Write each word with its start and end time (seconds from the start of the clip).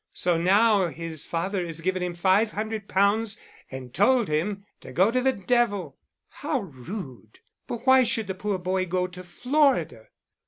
So 0.13 0.35
now 0.35 0.87
his 0.87 1.27
father 1.27 1.63
has 1.63 1.79
given 1.79 2.01
him 2.01 2.15
five 2.15 2.53
hundred 2.53 2.87
pounds 2.87 3.37
and 3.69 3.93
told 3.93 4.29
him 4.29 4.65
to 4.79 4.91
go 4.91 5.11
to 5.11 5.21
the 5.21 5.31
devil." 5.31 5.99
"How 6.29 6.61
rude! 6.61 7.37
But 7.67 7.85
why 7.85 8.01
should 8.01 8.25
the 8.25 8.33
poor 8.33 8.57
boy 8.57 8.87
go 8.87 9.05
to 9.05 9.23
Florida?" 9.23 10.07